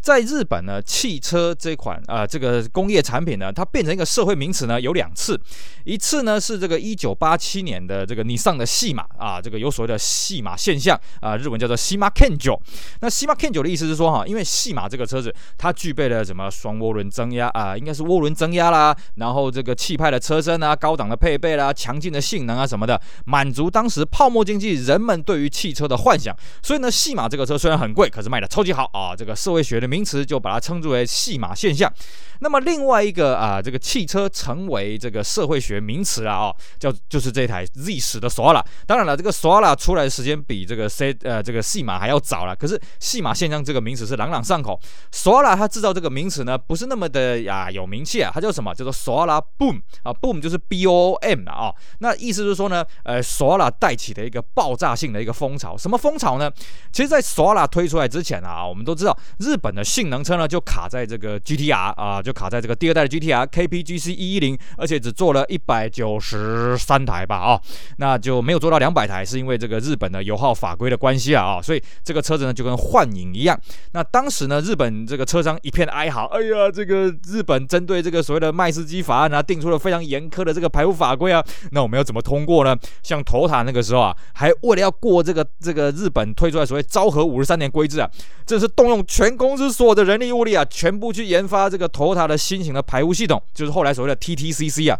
[0.00, 5.40] 在日本呢，汽车这款啊这个工业产品呢，它变成一个社会名词呢有两次，
[5.84, 12.58] 一次呢是这个一九八七年的这个尼桑的细马啊，这个有所谓的细马现象啊，日文叫做细马 Kenjo。
[13.00, 26.34] 那西马 K 九的意思是说哈，因为细马这个车子它具备了什么双涡轮增压啊，应该是涡轮增压啦，然后这个气派的车身啊，高档的配备啦，强劲的性能啊什么的，满足当时泡沫经济人们对于汽车的幻想。
[26.62, 29.14] 所以呢，细马这个车虽然很贵，可是卖的超级好啊。
[29.14, 31.92] 这个社会学的名词就把它称之为细马现象。
[32.38, 38.64] 那么另外一个啊，这个汽车成为这个社会学名词了啊，叫就是这台 Z 十的索拉。
[38.86, 42.80] 当然了，这个索拉出来的时间比这个 C 呃这个细马还要早了，可是。
[43.10, 44.78] 戏码现象这个名词是朗朗上口。
[45.10, 48.72] 索拉它制造这个名词呢，不是那么的呀有名气啊，它叫什么？
[48.72, 55.76] 叫做索拉 boom 啊，boom 就是 b-o-m 啊、那意思就是说呢，呃，索拉带起的一个爆炸性的一个风潮。
[55.76, 56.48] 什么风潮呢？
[56.92, 67.62] 其实，在索拉推出来之前啊，我们都知道日本的性能车呢就卡在这个 G T R 啊，就卡在这个第二代的 G T R K P G C 一一零，而且只做了一百九十三台吧啊、哦，
[67.98, 73.58] 那就没有做到两百台，是因为这个日本的油耗法规的关系啊啊、哦，所以这个车子呢就跟换幻影一样。
[73.92, 82.76] 那当时呢，日本这个车商一片哀嚎，哎呀，这个日本针对这个所谓的麦斯基法案啊，定出了非常严苛的这个排污法规啊，那我们要怎么通过呢？
[83.02, 88.10] 像头塔那个时候啊，还为了要过这个这个日本推出来所谓昭和五十三年规制啊，
[88.44, 94.98] 这是动用全公司所有的人力物力啊，全部去研发这个头塔的新型的排污系统，就是后来所谓的 TTCC 啊。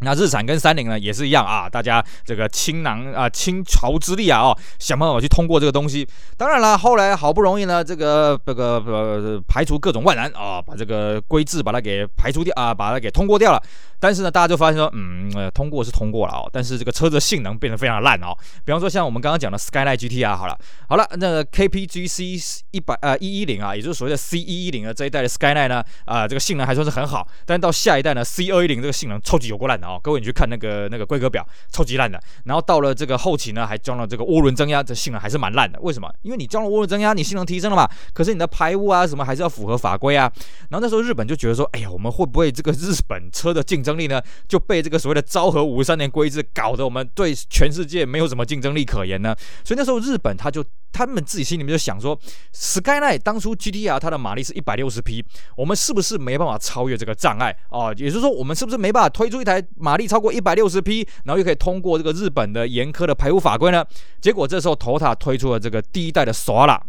[0.00, 6.06] 那日产跟三菱呢也是一样啊，大家这个倾囊啊倾巢之力啊哦，想办法去通过这个东西。
[6.36, 13.62] 当然了，后来好不容易呢，这个这个呃排除各种万难啊，把这个规制把它给排除掉啊，把它给通过掉了。
[13.98, 18.36] 但是呢，大家就发现说，嗯，呃，通过是通过了哦，但是这个车子的性能变得非常烂哦。
[18.62, 27.26] 比方说像我们刚刚讲的 Skyline GTR 好了，好了，那 KPGC 一百呃一一零啊，也就是所谓的 C 一一零的这一代的 Skyline 呢，啊、这个性能还算是很好。
[27.46, 30.00] 但到下一代呢，C 二一零这个性能超级有够烂的哦。
[30.02, 32.20] 各位你去看那个那个规格表，超级烂的。
[32.44, 35.78] 然后到了这个后期呢，还装了这个涡轮增压，这性能还是蛮烂的。
[35.80, 36.12] 为什么？
[36.22, 40.30] 因为你装了涡轮增压，你性能提升了嘛，可是你的排污啊什么还是要符合法规啊。
[40.70, 49.34] 然后那时候日本就觉得说，哎呀，我们会不会这个日本车的竞争力呢就被这个所谓的昭和五十三年规制搞得我们对全世界没有什么竞争力可言呢？
[49.64, 52.18] 所以那时候日本他就他们自己心里面就想说
[52.54, 55.22] ，Skyline 当初 GTR 它的马力是一百六十匹，
[55.54, 57.88] 我们是不是没办法超越这个障碍啊？
[57.96, 63.84] 也就是说，我们是不是没办法推出一台马力超过一百六十匹，然后又可以通过这个日本的严苛的排污法规呢？
[64.20, 66.80] 结果这时候头塔推出了这个第一代的索拉。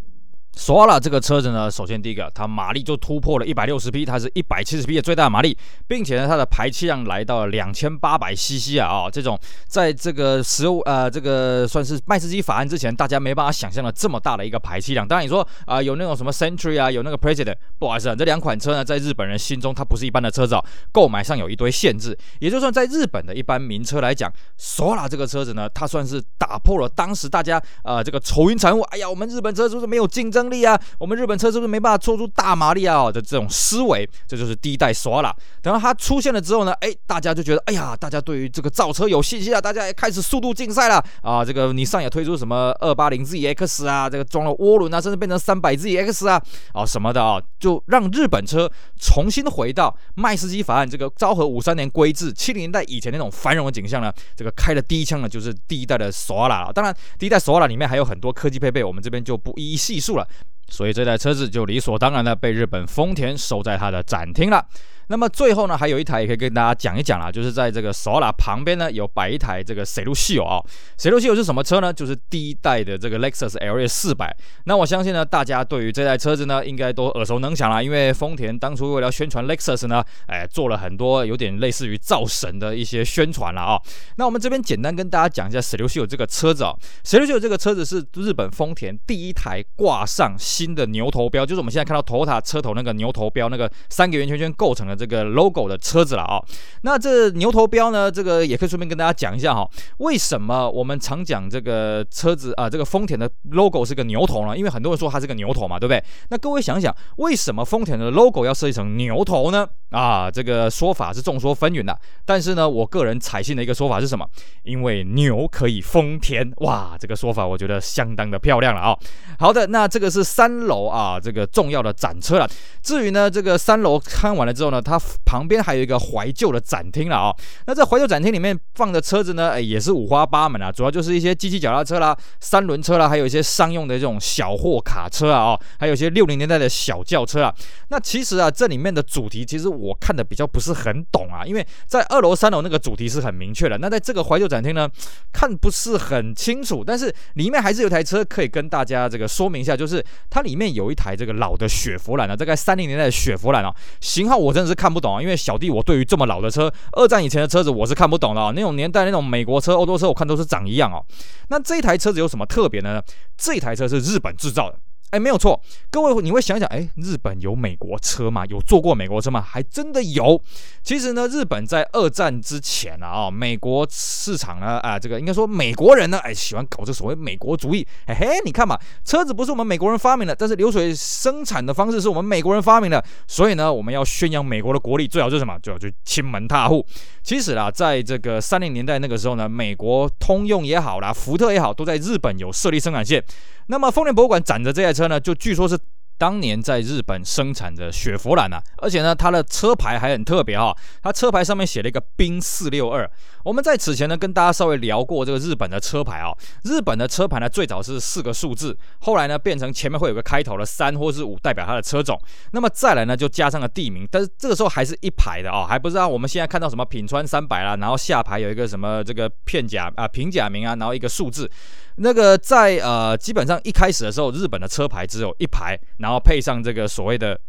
[0.58, 5.56] 索拉这个车子呢，首先第一个，它马力就突破了一百六十匹，它是一百七十匹的最大马力，
[5.88, 15.08] 并且呢，它的排气量来到了两千八百 CC 啊、这种在这个十五呃这个算是麦斯基法案之前，大家没办法想象的这么大的一个排气量。
[15.08, 22.18] 当然你说啊、有那种什么 Century 啊，有那个 President，不好意思啊，这两款车呢，在日本人心中它不是一般的车子哦，购买上有一堆限制。
[22.40, 34.08] 也就算在日本的一般名车来讲，索拉这个车子呢，它算是打破了当时大家呃这个愁云惨雾，哎呀，我们日本车是不是没有竞争力啊，我们日本车是不是没办法做出大马力啊的这种思维？
[34.28, 35.34] 这就是第一代索拉。
[35.62, 41.44] 等到它出现了之后呢，哎，大家就觉得，哎呀，大家对于这个造车有信心啊，大家也开始速度竞赛了啊。
[41.44, 46.42] 这个你上也推出什么二八零 ZX 啊，这个装了涡轮啊，甚至变成三百 ZX 啊，
[46.74, 54.12] 啊什么的啊，就让日本车重新回到麦斯基法案这个昭和五三年规制七零年代以前那种繁荣的景象呢。
[54.36, 56.72] 这个开了第一枪呢，就是第一代的索拉。
[56.72, 60.28] 当然，第一代索拉里面还有很多科技配备，我们这边就不一一细数了。
[60.70, 64.66] 所以这台车子就理所当然的被日本丰田收在它的展厅了。
[65.10, 70.62] 那么最后呢，还有一台也可以跟大家讲一讲啦，就是在这个索瓦拉旁边呢，有摆一台这个 Celluzio 啊。
[70.98, 71.94] Celluzio 是什么车呢？
[71.94, 74.36] 就是第一代的这个 Lexus LS 四百。
[74.66, 83.82] 那我相信呢，大家对于这台车子呢，应该都耳熟能详啦，因为丰田当初为了宣传 Lexus 呢，哎，做了很多有点类似于造神的一些宣传了啊。
[84.18, 86.76] 那我们这边简单跟大家讲一下 Celluzio 这个车子啊。
[87.06, 94.97] Celluzio 这个车子是日本丰田第一台挂上新的牛头标，就是我们现在看到 Toyota 车头那个牛头标，那个三个圆圈圈构成的。
[94.98, 96.42] 这个 logo 的车子了啊、
[96.82, 98.12] 那这牛头标呢？
[98.12, 104.58] 这个也可以顺便跟大家讲一下哈、为什么我们常讲这个车子啊，这个丰田的 logo 是个牛头呢？
[104.58, 106.04] 因为很多人说它是个牛头嘛，对不对？
[106.30, 109.68] 那各位想想，为什么丰田的 logo 要设计成牛头呢？
[109.92, 111.98] 啊，这个说法是众说纷纭的。
[112.26, 114.28] 但是呢，我个人采信的一个说法是什么？
[114.64, 116.52] 因为牛可以丰田。
[116.58, 118.98] 哇，这个说法我觉得相当的漂亮了啊、
[119.40, 122.50] 好的，那这个是三楼啊，这个重要的展车了。
[122.82, 137.54] 至于呢，这个三楼看完了之后呢，它旁边还有一个怀旧的展厅了啊、那这怀旧展厅里面放的车子呢，哎，也是五花八门啊，主要就是一些机器脚踏车啦、三轮车啦，还有一些商用的这种小货卡车啊，哦，还有一些六零年代的小轿车啊。
[137.90, 144.90] 那其实啊，这里面的主题其实我看的比较不是很懂啊，因为在二楼、三楼那个主题是很明确的，那在这个怀旧展厅呢，
[145.34, 146.84] 看不是很清楚。
[146.86, 161.04] 但是里面还是有台车可以跟大家这个说明一下，就是它里面有一台这个老的雪佛兰啊，大概三零年代的雪佛兰啊，型号我真的是看不懂啊，因为小弟我对于这么老的车，二战以前的车子我是看不懂的啊，那种年代那种美国车、欧洲车，我看都是长一样哦。
[161.50, 163.02] 那这台车子有什么特别的呢？
[163.36, 164.78] 这台车是日本制造的。
[165.12, 165.58] 哎，没有错，
[165.90, 168.46] 各位你会想想，哎，日本有美国车吗？
[168.48, 169.40] 有坐过美国车吗？
[169.42, 170.42] 还真的有。
[170.84, 177.88] 其实呢，日本在二战之前啊，美国市场呢，啊，这个应该说美国人呢，哎，喜欢搞这所谓美国主义。
[178.06, 186.86] 嘿嘿，你看嘛，车子不是我们美国人发明的，但是流水生产的方式是我们美国人发明的，所以呢，我们要宣扬美国的国力，最好就是什么，最好就亲门踏户。
[187.28, 193.22] 其实啦，在这个三零年代那个时候呢，美国通用也好啦，福特也好，都在日本有设立生产线。
[193.66, 195.78] 那么丰田博物馆展的这台车呢，就据说是
[196.18, 203.06] 当年在日本生产的雪佛兰啊，而且呢，它的车牌还很特别哈、它车牌上面写了一个冰四六二。
[203.48, 221.50] 我们在此前呢跟大家稍微聊过这个日本的车牌啊、哦，日本的车牌呢最早是四个数字，后来呢变成前面会有个开头的三或是五代表它的车种，那么再来呢就加上了地名，但是这个时候还是一排的哦，还不知道我们现在看到什么品川三百啦，然后下排有一个什么这个片假啊平假名啊，然后一个数字。
[221.96, 227.40] 那个在呃，基本上一开始的时候，日本的车牌只有一排，然后配上这个所谓的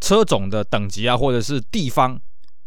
[0.00, 2.16] 车种的等级啊，或者是地方。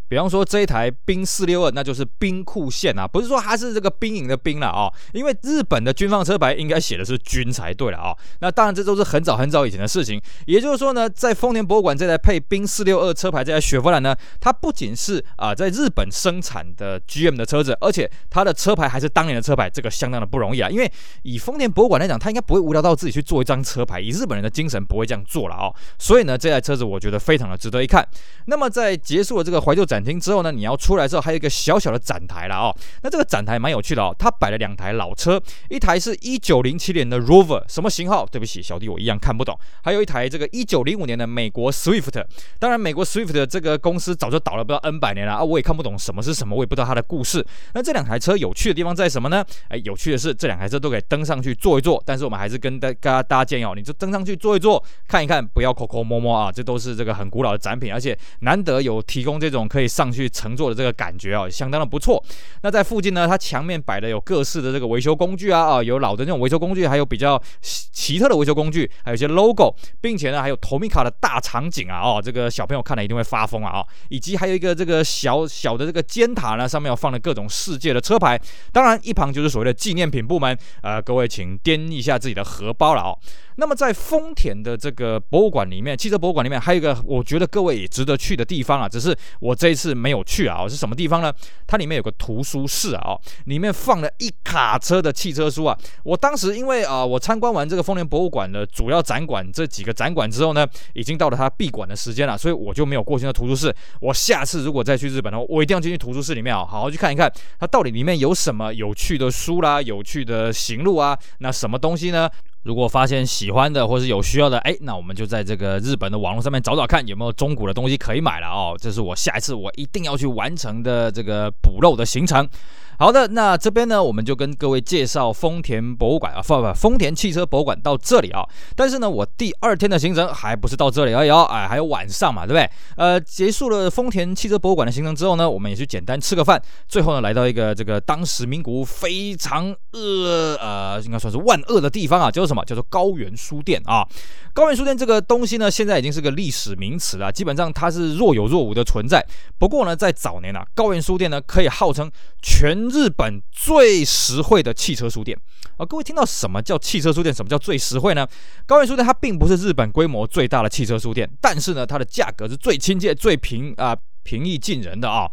[0.07, 8.15] 比方说这一台冰四六二，那就是兵库县啊，不是说它是这个兵营的兵了啊，因为日本的军方车牌应该写的是军才对了啊。
[8.39, 10.21] 那当然这都是很早很早以前的事情。
[10.45, 20.69] 也就是说呢，在丰田博物馆这台配冰四六二车牌这台雪佛兰呢，它不仅是啊、在日本生产的 GM 的车子，而且它的车牌还是当年的车牌，这个相当的不容易啊。
[20.69, 20.91] 因为
[21.23, 25.73] 以丰田博物馆来讲，它应该不会无聊到自己去做一张车牌，以日本人的精神不会这样做了啊。
[25.97, 28.07] 所以呢，这台车子我觉得非常的值得一看。
[28.45, 32.75] 那么在结束了这个怀旧展展厅之后呢，你要出来之后还有一个小小的展台了哦。
[33.01, 38.25] 那这个展台蛮有趣的哦，它摆了两台老车，一台是一九零七年的 Rover，什么型号？
[38.25, 39.58] 对不起，小弟我一样看不懂。
[39.81, 42.21] 还有一台这个一九零五年的美国 Swift，
[42.60, 47.45] 当然美国 Swift 这个公司早就倒了不知道 N 百年了啊，我也看不懂什么是什么，我也不知道它的故事。
[47.73, 49.45] 那这两台车有趣的地方在什么呢？
[49.69, 62.24] 哎，有趣的是这两台车都可以登上去坐一坐，但是我们还是跟大大大家建议哦，你就登上去坐一坐，看一看，不要抠抠摸摸啊，这都是这个很古老的展品，而且难得有提供这种可以上去乘坐的这个感觉啊，相当的不错。
[62.62, 78.39] 那在附近呢，它墙面摆的有各式的这个维修工具啊，啊，有老的那种维修工具，还有比较奇特的维修工具，还有一些 logo，并且呢，还有 Tomica 的大场景啊，哦，这个小朋友看了一定会发疯啊，哦，以及还有一个这个小小的这个尖塔呢，上面有放了各种世界的车牌，
[78.71, 83.17] 当然一旁就是所谓的纪念品部门，呃，各位请掂一下自己的荷包了哦。
[83.58, 90.67] 那么在丰田的这个博物馆里面，汽车博物馆里面还有一个我觉得各位也值得去的地方啊，只是我这次没有去啊。
[90.67, 91.31] 是什么地方呢？
[91.67, 95.77] 它里面有个图书室啊，里面放了一卡车的汽车书啊。
[96.03, 103.75] 我当时因为啊，我参观完这个丰田博物馆的主要展馆这几个展馆之后呢，已经到了它闭馆的时间了，所以我就没有过去那图书室。
[103.99, 112.29] 我下次如果再去日本的话，我一定要进去图书室里面啊，好好去看一看它到底里面有什么有趣的书啦，有趣的行路啊，那什么东西呢？
[112.65, 118.75] 如果发现喜欢的或是有需要的，哎，那我们就在这个日本的网络上面找找看有没有中古的东西可以买了哦。
[118.82, 122.49] 这是我下一次我一定要去完成的这个补漏的行程。
[122.97, 128.41] 好的，那这边呢，我们就跟各位介绍丰田博物馆啊，不不，丰田汽车博物馆到这里啊。
[128.75, 132.69] 但是呢，我第二天的行程还不是到这里而已哦，哎，还有晚上嘛，对不对？
[132.95, 142.63] 呃，结束了丰田汽车博物馆的行程之后呢，我们也去简单吃个饭，最后呢，来到一个这个当时名古屋非常恶，呃，应该算是万恶的地方啊，叫做什么？
[142.65, 144.08] 叫做高原书店啊。
[144.53, 149.21] 高原书店这个东西呢，现在已经是个历史名词了，基本上它是若有若无的存在。
[149.60, 152.10] 不过呢，在早年啊，高原书店呢，可以号称
[152.41, 155.38] 全日本最实惠的汽车书店
[155.78, 157.34] 啊，各位听到什么叫汽车书店？
[157.34, 158.28] 什么叫最实惠呢？
[158.65, 165.30] 高原书店它并不是日本规模最大的汽车书店，但是呢，它的价格是最亲切、最平啊平易近人的啊。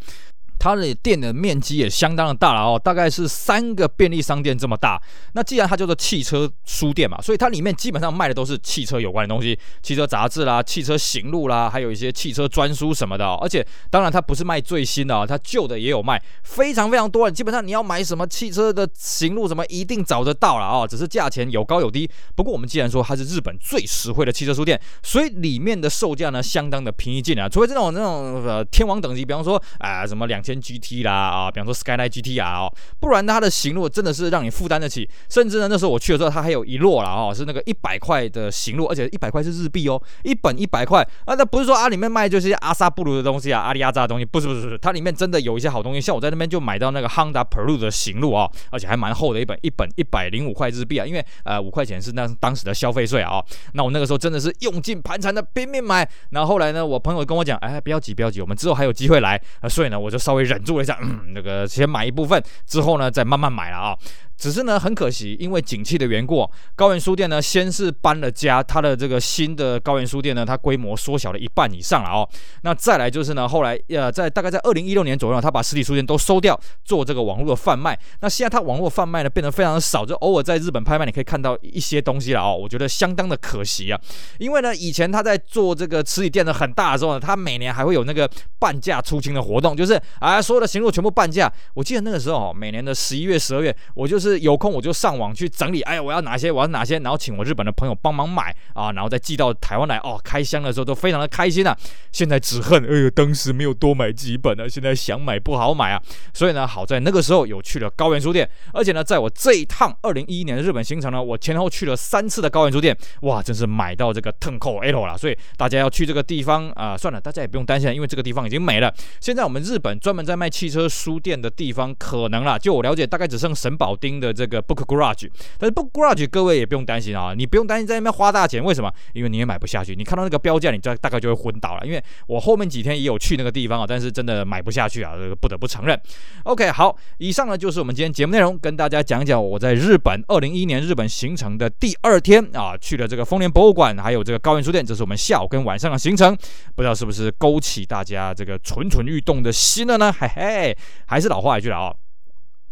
[0.63, 5.03] 它的店的面积也相当的大了哦，大概是三个便利商店这么大。
[5.33, 13.37] 那既然它叫做汽车书店嘛，所以它里面基本上卖的都是汽车有关的东西，汽车杂志啦、汽车行路啦，还有一些汽车专书什么的哦。
[13.43, 17.29] 而且当然它不是卖最新的哦，它旧的也有卖，非常非常多。
[17.29, 20.87] 基本上你要买什么汽车的行路什么，一定找得到了哦。
[20.89, 22.09] 只是价钱有高有低。
[22.37, 27.49] 不过我们既然说它是日本最实惠的汽车书店，所以里面的售价呢相当的平易近啊。
[27.49, 30.52] 除非这种那种呃天王等级，比方说啊、什么两千。
[30.61, 35.09] GT 啦啊，比方说 Skyline GT 啊哦，不然它的行路真的是让你负担得起。
[35.29, 41.35] 甚至呢，那时候我去的时候，它还有一摞啦哦，是那个一百块的行路，而且一百块是日币哦，一本一百块啊。
[41.35, 46.01] 那不是说啊里面卖就是阿萨布鲁的东西啊，阿里阿扎的东西，不是不是不是，它里面真的有一些好东西。
[46.01, 53.43] 像我在那边就买到那个 Honda Peru 的行路啊，而且还蛮厚的一本，一本一百零五块日币啊，因为呃五块钱是那当时的消费税啊。
[53.75, 56.09] 那我那个时候真的是用尽盘缠的拼命买。
[56.31, 59.69] 然后后来呢，我朋友跟我讲，哎，不要急不要急，我们之后还有机会来啊。
[59.69, 60.99] 所以呢，我就稍微忍住了一下。
[61.03, 63.97] 嗯，那个先买一部分，之后呢再慢慢买了啊。
[64.43, 72.29] 只是呢，很可惜，因为景气的缘故，高原书店呢，先是搬了家，它的这个新的高原书店呢，它规模缩小了一半以上了哦。
[72.63, 77.97] 那再来就是呢，后来呃，在大概在二零一六年左右，他把实体书店都收掉，做这个网络的贩卖。
[78.21, 82.59] 那现在他网络贩卖呢，变得非常的少，就偶尔在日本拍卖，你可以看到一些东西了哦。
[82.61, 84.01] 我觉得相当的可惜啊，
[84.39, 91.53] 因为呢，以前他在做这个实体店的很大的时候呢，他每年还会有那个半价出清的活动，就是啊，所有的行路全部半价。
[91.75, 100.21] 我记得那个时候哦，每年的十一月、十二月，我就是有空我就上网去整理，哎呀，我要哪些，我要哪些，然后请我日本的朋友帮忙买啊，然后再寄到台湾来哦。
[100.23, 101.77] 开箱的时候都非常的开心啊。
[102.13, 106.01] 现在只恨，哎呦，当时没有多买几本啊，现在想买不好买啊。
[106.33, 115.17] 所以呢，好在那个时候有去了高原书店，而且呢，在我这一趟二零一一年的日本行程呢，我前后去了三次的高原书店，哇，真是买到这个腾扣 L 了。
[115.17, 118.93] 所以大家要去这个地方啊，算了，大家也不用担心，因为这个地方已经没了。
[119.21, 125.29] 现在我们日本专门在卖汽车书店的地方，可能啦，就我了解，大概只剩神保町的这个 Book Garage。
[125.59, 128.91] 但是 Book Garage 各位也不用担心啊，你不用担心在那边花大钱，为什么？
[129.13, 129.97] 因为你也买不下去。
[129.97, 131.85] 你看到那个标价，你大大概就会昏倒了。
[131.85, 136.01] 因为我后面几天也有去那个地方啊，但是真的买不下去啊，这个不得不承认。
[136.45, 146.37] OK，好，以上呢就是我们今天节目内容，跟大家讲讲我在日本二零一一年日本行程的第二天啊，去了这个丰年博物馆，还有这个高原书店，这是我们下午跟晚上的行程，
[146.77, 150.13] 不知道是不是勾起大家这个蠢蠢欲动的心了呢？
[150.13, 152.02] 嘿嘿，还是老话一句了啊。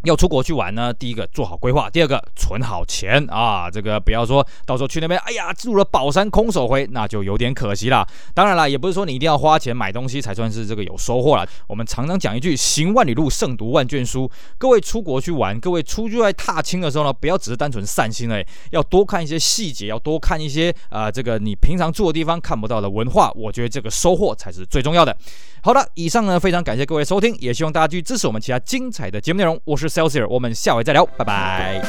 [0.04, 8.06] 要出国去玩呢，第一个做好规划，第二个存好钱啊，这个不要说到时候去那边，哎呀，入了宝山空手回，那就有点可惜了。
[8.32, 11.46] 当然了，也不是说你一定要花钱买东西才算是这个有收获了。
[11.66, 14.30] 我们常常讲一句“行万里路，胜读万卷书”。
[14.56, 23.30] 各位出国去玩，各位出去外踏青的时候呢，不要只是单纯散心而已，要多看一些细节，要多看一些啊、这个你平常住的地方看不到的文化。
[23.34, 25.14] 我觉得这个收获才是最重要的。
[25.62, 29.60] 好的，以上呢，非常感谢各位收听，也希望大家继续支持我们其他精彩的节目内容。
[29.66, 29.89] 我是。
[29.90, 31.82] Celsius，我们下回再聊，拜拜。